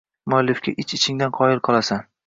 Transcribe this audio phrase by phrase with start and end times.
[0.33, 2.07] Muallifga ich-ichingdan qoyil qolasan